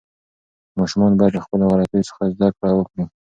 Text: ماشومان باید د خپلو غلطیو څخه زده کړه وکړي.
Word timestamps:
ماشومان 0.79 1.11
باید 1.19 1.33
د 1.35 1.39
خپلو 1.45 1.63
غلطیو 1.71 2.07
څخه 2.09 2.23
زده 2.35 2.47
کړه 2.57 2.71
وکړي. 2.75 3.03